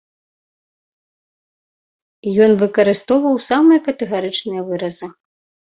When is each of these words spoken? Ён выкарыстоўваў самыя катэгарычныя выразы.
Ён 2.47 2.59
выкарыстоўваў 2.65 3.39
самыя 3.51 3.79
катэгарычныя 3.91 4.61
выразы. 4.73 5.07